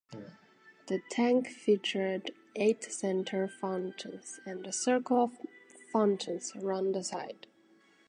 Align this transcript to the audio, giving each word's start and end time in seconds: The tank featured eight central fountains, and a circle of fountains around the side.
The 0.87 1.01
tank 1.11 1.47
featured 1.47 2.31
eight 2.55 2.83
central 2.85 3.47
fountains, 3.47 4.39
and 4.47 4.65
a 4.65 4.71
circle 4.71 5.25
of 5.25 5.37
fountains 5.93 6.53
around 6.55 6.93
the 6.93 7.03
side. 7.03 7.45